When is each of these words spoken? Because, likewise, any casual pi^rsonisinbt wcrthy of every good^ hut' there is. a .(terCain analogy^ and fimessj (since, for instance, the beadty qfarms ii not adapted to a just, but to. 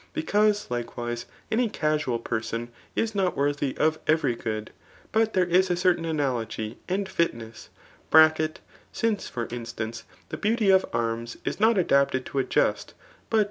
Because, 0.15 0.71
likewise, 0.71 1.27
any 1.51 1.69
casual 1.69 2.19
pi^rsonisinbt 2.19 2.69
wcrthy 3.35 3.77
of 3.77 3.99
every 4.07 4.35
good^ 4.35 4.69
hut' 5.13 5.33
there 5.33 5.45
is. 5.45 5.69
a 5.69 5.73
.(terCain 5.75 5.97
analogy^ 6.05 6.77
and 6.89 7.07
fimessj 7.07 8.57
(since, 8.91 9.27
for 9.29 9.45
instance, 9.51 10.05
the 10.29 10.37
beadty 10.37 10.69
qfarms 10.75 11.37
ii 11.45 11.53
not 11.59 11.77
adapted 11.77 12.25
to 12.25 12.39
a 12.39 12.43
just, 12.43 12.95
but 13.29 13.37
to. 13.39 13.39